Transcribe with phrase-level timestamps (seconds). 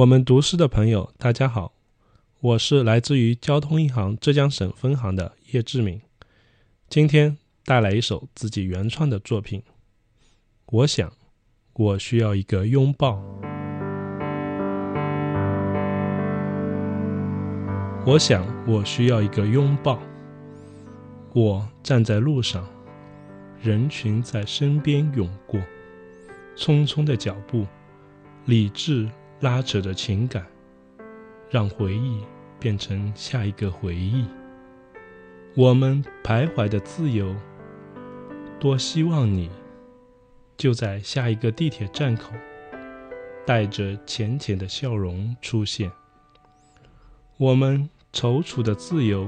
[0.00, 1.74] 我们读诗的朋友，大家好，
[2.40, 6.00] 我是来自于交通银行浙江省分行的叶志敏，
[6.88, 9.62] 今天带来一首自己原创的作品。
[10.68, 11.12] 我想，
[11.74, 13.22] 我需要一个拥抱。
[18.06, 20.00] 我想，我需要一个拥抱。
[21.34, 22.66] 我站在路上，
[23.60, 25.60] 人群在身边涌过，
[26.56, 27.66] 匆匆的脚步，
[28.46, 29.06] 理智。
[29.40, 30.46] 拉扯着情感，
[31.48, 32.20] 让回忆
[32.58, 34.26] 变成下一个回忆。
[35.56, 37.34] 我们徘徊的自由，
[38.58, 39.50] 多希望你
[40.58, 42.32] 就在下一个地铁站口，
[43.46, 45.90] 带着浅浅的笑容出现。
[47.38, 49.26] 我们踌躇的自由，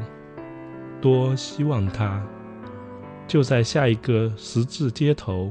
[1.00, 2.22] 多希望他
[3.26, 5.50] 就在下一个十字街头，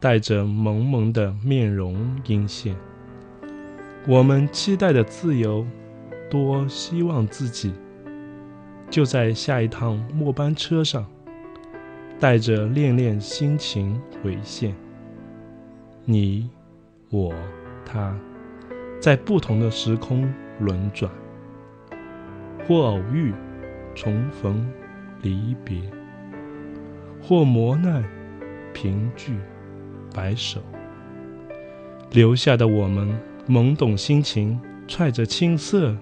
[0.00, 2.74] 带着萌萌的面容阴现。
[4.04, 5.64] 我们期待的自由，
[6.28, 7.72] 多希望自己
[8.90, 11.06] 就在下一趟末班车上，
[12.18, 14.74] 带着恋恋心情回现。
[16.04, 16.50] 你、
[17.10, 17.32] 我、
[17.86, 18.12] 他，
[19.00, 20.28] 在不同的时空
[20.58, 21.08] 轮转，
[22.66, 23.32] 或偶遇、
[23.94, 24.68] 重逢、
[25.22, 25.80] 离别，
[27.22, 28.02] 或磨难、
[28.74, 29.36] 凭据、
[30.12, 30.60] 白首，
[32.10, 33.16] 留下的我们。
[33.48, 35.96] 懵懂心情，揣着青涩，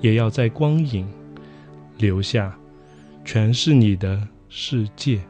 [0.00, 1.06] 也要在光影
[1.98, 2.56] 留下，
[3.24, 5.20] 全是你的世界。